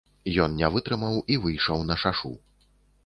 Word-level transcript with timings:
Ён 0.45 0.55
не 0.61 0.69
вытрымаў 0.77 1.19
і 1.35 1.39
выйшаў 1.45 1.85
на 1.91 1.99
шашу. 2.05 2.33